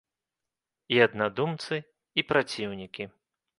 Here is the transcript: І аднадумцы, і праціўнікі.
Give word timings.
І 0.95 0.99
аднадумцы, 1.07 1.73
і 2.21 2.27
праціўнікі. 2.33 3.11